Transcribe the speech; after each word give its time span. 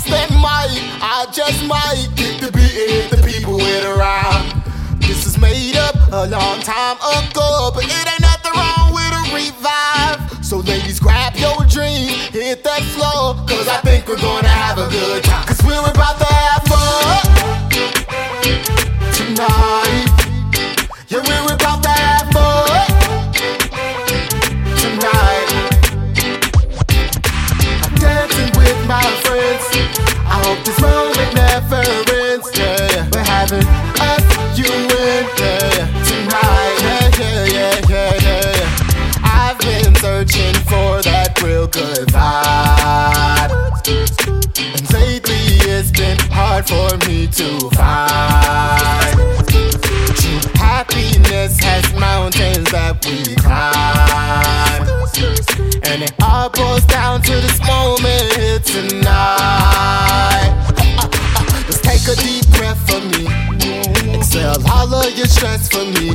chance 0.00 0.04
they 0.04 0.36
might, 0.36 0.80
I 1.00 1.26
just 1.32 1.64
might 1.66 2.08
get 2.16 2.40
to 2.42 2.52
be 2.52 2.60
if 2.60 3.10
the 3.10 3.16
people 3.26 3.56
wait 3.56 3.84
around. 3.84 4.62
This 5.00 5.26
is 5.26 5.38
made 5.38 5.76
up 5.76 5.94
a 6.12 6.26
long 6.26 6.60
time 6.60 6.96
ago, 6.96 7.70
but 7.74 7.84
it 7.84 7.92
ain't 7.92 8.20
nothing 8.20 8.52
wrong 8.52 8.92
with 8.92 9.12
a 9.12 9.22
revive. 9.34 10.44
So 10.44 10.58
ladies, 10.58 11.00
grab 11.00 11.34
your 11.36 11.64
dream, 11.66 12.08
hit 12.30 12.64
that 12.64 12.82
floor, 12.94 13.34
cause 13.46 13.68
I 13.68 13.80
think 13.82 14.08
we're 14.08 14.20
gonna 14.20 14.48
have 14.48 14.78
a 14.78 14.88
good 14.90 15.24
time. 15.24 15.46
Cause 15.46 15.62
we're 15.64 15.80
about 15.80 16.18
to 16.18 16.26
have 16.26 16.65
I 30.26 30.42
hope 30.44 30.64
this 30.64 30.80
moment 30.80 31.34
never 31.34 31.82
ends. 32.12 32.50
Yeah, 32.56 32.76
yeah. 32.94 33.08
we're 33.12 33.24
having 33.24 33.66
us, 34.00 34.58
you 34.58 34.66
and 34.70 35.28
yeah, 35.38 35.86
tonight. 36.04 36.76
Yeah, 36.82 37.10
yeah, 37.20 37.44
yeah, 37.56 37.84
yeah, 37.88 38.58
yeah. 38.58 39.20
I've 39.22 39.58
been 39.58 39.94
searching 39.96 40.54
for 40.70 41.02
that 41.02 41.40
real 41.42 41.66
good 41.66 42.08
vibe, 42.08 43.50
and 43.88 44.92
lately 44.92 45.44
it's 45.70 45.90
been 45.90 46.18
hard 46.30 46.66
for 46.66 46.96
me 47.08 47.26
to 47.26 47.70
find. 47.70 49.16
True 50.16 50.40
happiness 50.54 51.58
has 51.60 51.92
mountains 51.98 52.70
that 52.70 53.04
we 53.04 53.34
climb. 53.36 54.86
And 55.82 56.02
it 56.02 56.12
all 56.22 56.50
boils 56.50 56.84
down 56.84 57.22
to 57.22 57.32
this 57.32 57.58
moment 57.66 58.32
here 58.36 58.58
tonight. 58.58 59.55
All 64.92 65.10
your 65.10 65.26
stress 65.26 65.68
for 65.68 65.84
me. 65.84 66.10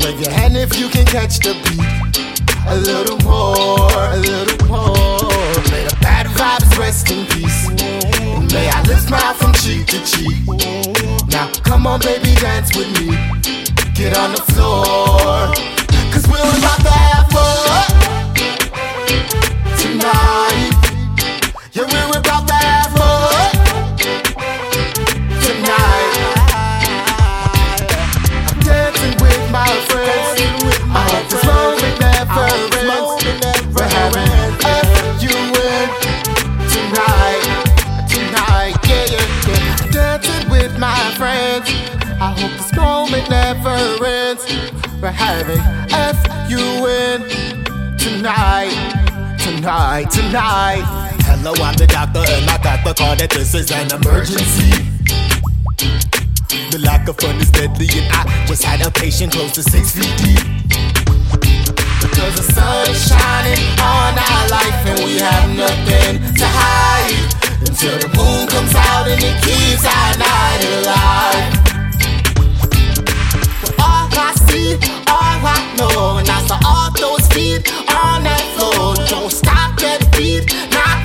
Wave 0.00 0.20
your 0.20 0.30
hand 0.30 0.56
if 0.56 0.78
you 0.78 0.88
can 0.88 1.04
catch 1.06 1.38
the 1.38 1.54
beat. 1.64 2.18
A 2.66 2.76
little 2.76 3.18
more, 3.18 3.90
a 3.90 4.16
little 4.16 4.66
more. 4.68 5.30
May 5.70 5.84
the 5.84 5.96
bad 6.00 6.26
vibes 6.26 6.78
rest 6.78 7.10
in 7.10 7.26
peace. 7.26 7.68
And 7.70 8.52
may 8.52 8.68
I 8.68 8.82
lift 8.82 9.08
smile 9.08 9.34
from 9.34 9.52
cheek 9.54 9.86
to 9.86 9.98
cheek. 10.04 10.38
Now 11.28 11.50
come 11.62 11.86
on, 11.86 12.00
baby, 12.00 12.34
dance 12.36 12.76
with 12.76 12.90
me. 12.98 13.16
Get 13.94 14.16
on 14.16 14.32
the 14.32 14.42
floor. 14.52 15.52
Cause 16.12 16.26
we're 16.28 16.58
about 16.58 16.80
to 16.80 17.03
We're 45.00 45.10
having 45.10 45.60
F 45.92 46.16
U 46.48 46.86
N 46.86 47.20
tonight, 47.98 48.72
tonight, 49.38 50.10
tonight. 50.10 50.82
Hello, 51.24 51.52
I'm 51.62 51.76
the 51.76 51.86
doctor, 51.86 52.20
and 52.20 52.48
I 52.48 52.56
got 52.62 52.84
the 52.84 52.94
call 52.94 53.14
that 53.16 53.30
this 53.30 53.54
is 53.54 53.70
an 53.70 53.92
emergency. 53.92 54.70
The 56.70 56.78
lack 56.78 57.06
of 57.08 57.16
fun 57.16 57.36
is 57.36 57.50
deadly, 57.50 57.88
and 57.92 58.12
I 58.12 58.46
just 58.46 58.64
had 58.64 58.80
a 58.86 58.90
patient 58.90 59.32
close 59.32 59.52
to 59.52 59.62
six 59.62 59.92
feet 59.92 60.16
deep. 60.18 60.40
Because 62.00 62.36
the 62.36 62.46
sun 62.52 62.88
is 62.88 63.08
shining 63.08 63.60
on 63.80 64.16
our 64.16 64.48
life, 64.48 64.86
and 64.88 64.98
we 65.04 65.18
have 65.18 65.48
nothing 65.56 66.34
to 66.34 66.46
hide. 66.46 67.34
Until 67.60 67.98
the 67.98 68.08
moon 68.16 68.48
comes 68.48 68.74
out 68.74 69.08
and 69.08 69.20
it 69.20 69.42
keeps 69.42 69.84
our 69.84 70.16
night 70.16 70.64
alive. 70.80 71.73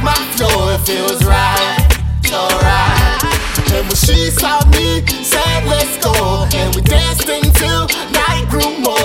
My 0.04 0.16
floor, 0.36 0.74
it 0.74 0.80
feels 0.86 1.24
right, 1.26 1.88
alright. 2.32 3.24
And 3.74 3.86
when 3.88 3.96
she 3.96 4.30
saw 4.32 4.60
me, 4.70 5.06
said 5.24 5.66
let's 5.66 5.98
go, 6.04 6.48
and 6.54 6.76
we 6.76 6.82
danced 6.82 7.28
until 7.28 7.88
night 8.12 8.46
grew 8.50 8.80
more. 8.80 8.99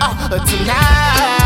Uh, 0.00 0.38
tonight. 0.46 1.39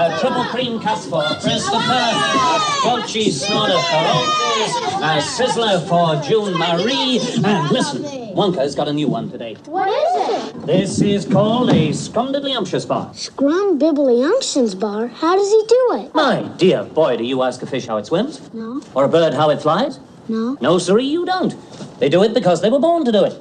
A 0.00 0.18
triple 0.18 0.44
cream 0.44 0.80
custard 0.80 1.10
for 1.10 1.22
Christopher, 1.42 1.76
a 1.78 2.58
crunchy 2.80 3.30
snorter 3.30 3.74
for 3.90 4.02
Otis, 4.16 4.76
a 4.96 5.20
sizzler 5.20 5.86
for 5.86 6.16
June 6.26 6.54
Marie, 6.56 7.20
and 7.44 7.70
listen, 7.70 8.02
Wonka's 8.34 8.74
got 8.74 8.88
a 8.88 8.94
new 8.94 9.08
one 9.08 9.30
today. 9.30 9.56
What 9.66 9.88
is 9.88 10.54
it? 10.54 10.66
This 10.66 11.02
is 11.02 11.26
called 11.26 11.68
a 11.68 11.90
Scrumdiddlyumptious 11.90 12.88
bar. 12.88 13.12
Scrum 13.12 13.76
Bar. 13.78 15.06
How 15.08 15.36
does 15.36 15.50
he 15.50 15.62
do 15.68 15.88
it? 16.02 16.14
My 16.14 16.44
dear 16.56 16.84
boy, 16.84 17.18
do 17.18 17.24
you 17.24 17.42
ask 17.42 17.60
a 17.60 17.66
fish 17.66 17.86
how 17.86 17.98
it 17.98 18.06
swims? 18.06 18.40
No, 18.54 18.80
Or 18.94 19.04
a 19.04 19.08
bird 19.08 19.34
how 19.34 19.50
it 19.50 19.60
flies? 19.60 20.00
no. 20.28 20.56
No, 20.62 20.78
sirree, 20.78 21.04
you 21.04 21.26
don't. 21.26 21.54
They 22.00 22.08
do 22.08 22.22
it 22.24 22.32
because 22.32 22.62
they 22.62 22.70
were 22.70 22.78
born 22.78 23.04
to 23.04 23.12
do 23.12 23.24
it. 23.24 23.38